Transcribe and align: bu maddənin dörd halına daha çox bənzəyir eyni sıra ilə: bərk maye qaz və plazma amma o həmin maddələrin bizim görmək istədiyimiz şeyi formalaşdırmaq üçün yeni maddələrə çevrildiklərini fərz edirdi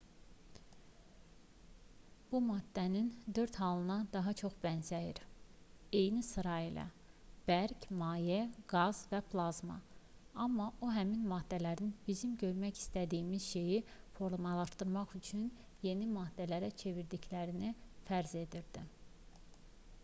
bu 2.29 2.39
maddənin 2.45 3.09
dörd 3.39 3.57
halına 3.63 3.97
daha 4.13 4.31
çox 4.39 4.53
bənzəyir 4.63 5.19
eyni 5.99 6.23
sıra 6.29 6.55
ilə: 6.69 6.85
bərk 7.49 7.85
maye 7.99 8.39
qaz 8.73 9.01
və 9.11 9.19
plazma 9.35 9.75
amma 10.47 10.67
o 10.87 10.89
həmin 10.95 11.27
maddələrin 11.35 11.91
bizim 12.09 12.31
görmək 12.45 12.79
istədiyimiz 12.85 13.47
şeyi 13.51 13.79
formalaşdırmaq 14.17 15.13
üçün 15.21 15.43
yeni 15.89 16.09
maddələrə 16.17 16.71
çevrildiklərini 16.85 17.75
fərz 18.09 18.35
edirdi 18.45 18.89